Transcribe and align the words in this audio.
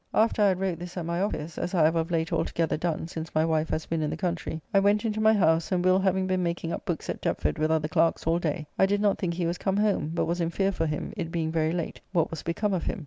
After 0.15 0.41
I 0.41 0.47
had 0.47 0.59
wrote 0.59 0.79
this 0.79 0.97
at 0.97 1.05
my 1.05 1.21
office 1.21 1.59
(as 1.59 1.75
I 1.75 1.83
have 1.83 1.95
of 1.95 2.09
late 2.09 2.33
altogether 2.33 2.75
done 2.75 3.07
since 3.07 3.35
my 3.35 3.45
wife 3.45 3.69
has 3.69 3.85
been 3.85 4.01
in 4.01 4.09
the 4.09 4.17
country) 4.17 4.59
I 4.73 4.79
went 4.79 5.05
into 5.05 5.21
my 5.21 5.31
house, 5.33 5.71
and 5.71 5.85
Will 5.85 5.99
having 5.99 6.25
been 6.25 6.41
making 6.41 6.73
up 6.73 6.85
books 6.85 7.07
at 7.07 7.21
Deptford 7.21 7.59
with 7.59 7.69
other 7.69 7.87
clerks 7.87 8.25
all 8.25 8.39
day, 8.39 8.65
I 8.79 8.87
did 8.87 8.99
not 8.99 9.19
think 9.19 9.35
he 9.35 9.45
was 9.45 9.59
come 9.59 9.77
home, 9.77 10.09
but 10.15 10.25
was 10.25 10.41
in 10.41 10.49
fear 10.49 10.71
for 10.71 10.87
him, 10.87 11.13
it 11.15 11.31
being 11.31 11.51
very 11.51 11.71
late, 11.71 12.01
what 12.13 12.31
was 12.31 12.41
become 12.41 12.73
of 12.73 12.85
him. 12.85 12.99